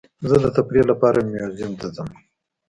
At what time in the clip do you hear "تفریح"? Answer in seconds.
0.55-0.83